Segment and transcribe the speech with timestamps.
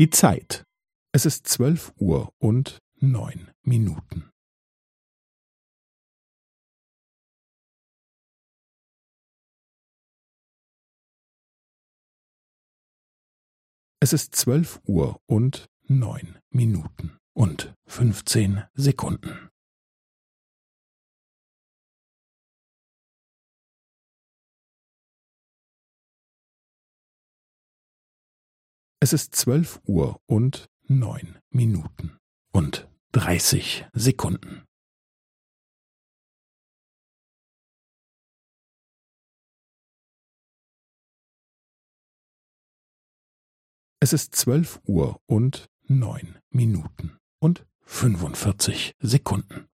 [0.00, 0.64] Die Zeit.
[1.12, 4.30] Es ist zwölf Uhr und neun Minuten.
[14.00, 19.49] Es ist zwölf Uhr und neun Minuten und fünfzehn Sekunden.
[29.02, 32.18] Es ist zwölf Uhr und neun Minuten
[32.52, 34.66] und dreißig Sekunden.
[44.00, 49.69] Es ist zwölf Uhr und neun Minuten und fünfundvierzig Sekunden.